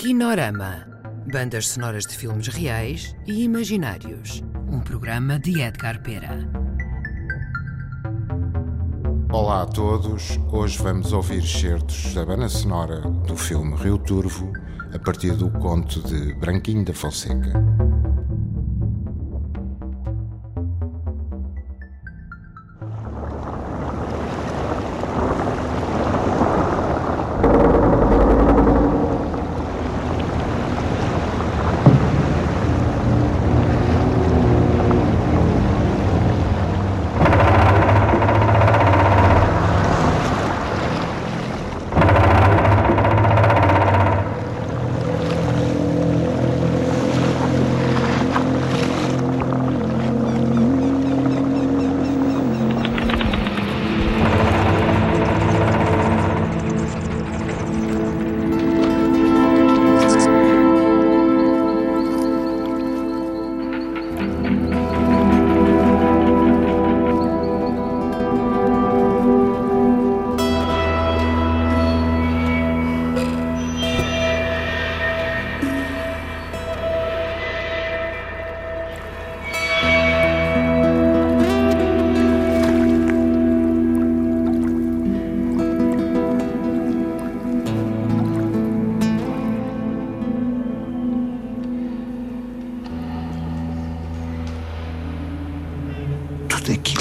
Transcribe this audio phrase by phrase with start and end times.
[0.00, 0.86] Kinorama.
[1.30, 4.42] Bandas sonoras de filmes reais e imaginários.
[4.66, 6.38] Um programa de Edgar Pera.
[9.30, 10.38] Olá a todos.
[10.50, 14.50] Hoje vamos ouvir certos da banda sonora do filme Rio Turvo,
[14.94, 17.62] a partir do conto de Branquinho da Fonseca.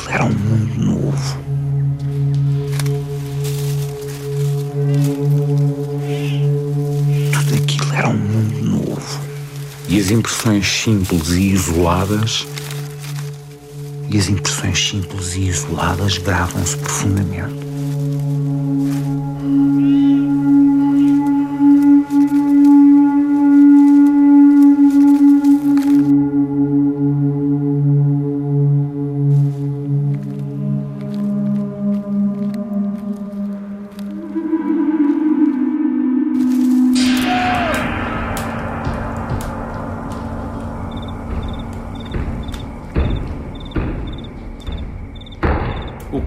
[0.09, 1.37] Era um mundo novo.
[7.31, 9.21] Tudo aquilo era um mundo novo.
[9.87, 12.47] E as impressões simples e isoladas.
[14.09, 17.68] E as impressões simples e isoladas gravam-se profundamente.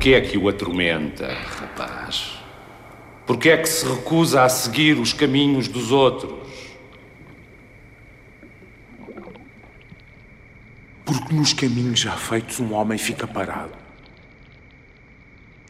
[0.03, 2.37] Que é que o atormenta, rapaz?
[3.25, 6.51] Por que é que se recusa a seguir os caminhos dos outros?
[11.05, 13.79] Porque nos caminhos já feitos um homem fica parado.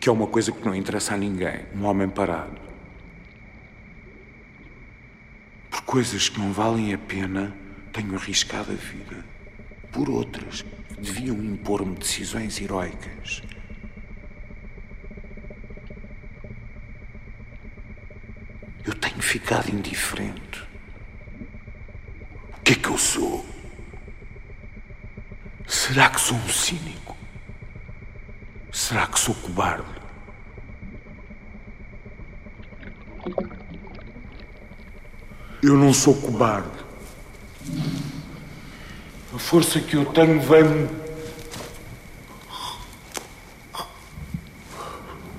[0.01, 2.59] Que é uma coisa que não interessa a ninguém, um homem parado.
[5.71, 7.55] Por coisas que não valem a pena,
[7.93, 9.27] tenho arriscado a vida.
[9.93, 10.65] Por outras
[10.99, 13.43] deviam impor-me decisões heroicas.
[18.85, 20.63] Eu tenho ficado indiferente.
[22.59, 23.47] O que é que eu sou?
[25.67, 27.17] Será que sou um cínico?
[28.71, 30.03] Será que sou cobarde?
[35.63, 36.83] Eu não sou cobarde.
[39.35, 40.89] A força que eu tenho vem-me.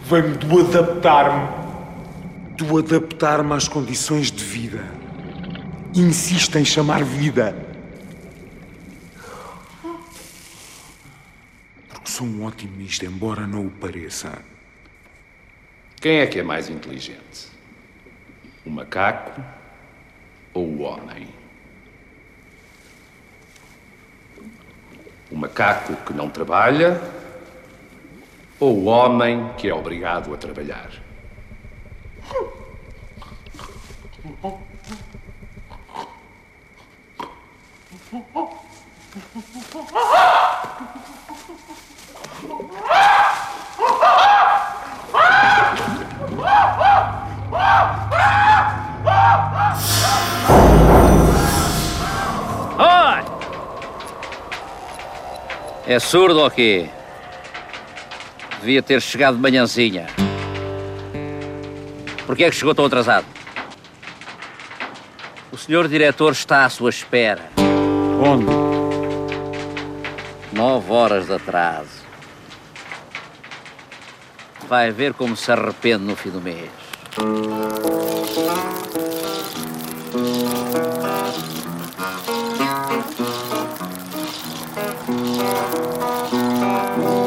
[0.05, 1.62] vem-me do adaptar-me.
[2.63, 4.85] Do adaptar-me às condições de vida.
[5.93, 7.53] Insisto em chamar vida.
[11.89, 14.41] Porque sou um otimista, embora não o pareça.
[15.99, 17.49] Quem é que é mais inteligente?
[18.65, 19.43] O macaco
[20.53, 21.27] ou o homem?
[25.29, 27.01] O macaco que não trabalha
[28.57, 30.89] ou o homem que é obrigado a trabalhar?
[55.85, 56.89] É surdo ou quê?
[58.61, 60.07] Devia ter chegado de manhãzinha.
[62.25, 63.32] Porquê é que chegou tão atrasado?
[65.53, 67.51] O senhor diretor está à sua espera.
[68.25, 68.47] Onde?
[70.51, 72.01] Nove horas de atraso.
[74.67, 76.71] Vai ver como se arrepende no fim do mês.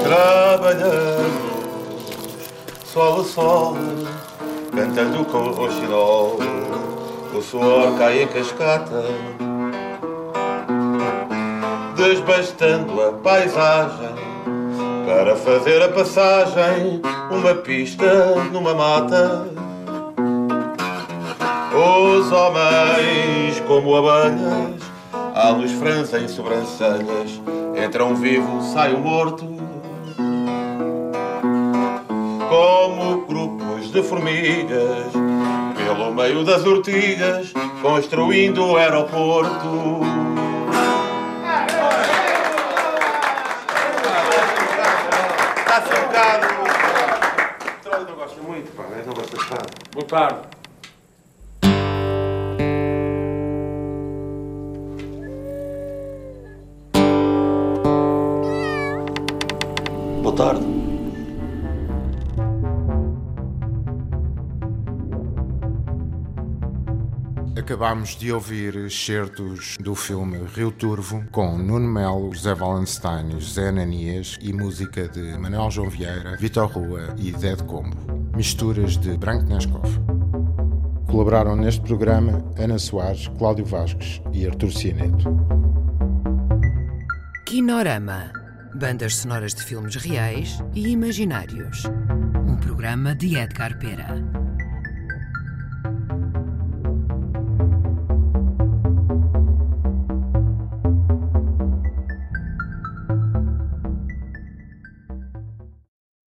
[0.03, 1.37] Trabalhamos
[2.85, 3.77] sol a sol,
[4.75, 6.39] cantando com o xiló,
[7.37, 9.05] o suor cai em cascata,
[11.95, 14.15] desbastando a paisagem
[15.07, 19.49] para fazer a passagem, uma pista numa mata.
[21.75, 24.81] Os homens, como abelhas,
[25.35, 27.41] à luz franza em sobrancelhas,
[27.85, 29.45] entram vivo, saem morto.
[32.49, 35.26] Como grupos de formigas,
[35.97, 40.03] pelo meio das ortigas, construindo o aeroporto.
[45.59, 46.47] Está-se um bocado.
[48.07, 49.67] Não gosto muito, pá, não gosto de estar.
[49.95, 50.57] Boa tarde.
[60.23, 60.76] Boa tarde.
[67.67, 74.39] Acabámos de ouvir excertos do filme Rio Turvo com Nuno Melo, José Valenstein, José Ananias
[74.41, 77.97] e música de Manuel João Vieira, Vitor Rua e Zé de Combo.
[78.37, 79.99] Misturas de Branco Nescoff.
[81.11, 85.25] Colaboraram neste programa Ana Soares, Cláudio Vasques e Artur Cianeto.
[87.47, 88.31] Kinorama.
[88.77, 91.83] Bandas sonoras de filmes reais e imaginários.
[92.47, 94.23] Um programa de Edgar Pera.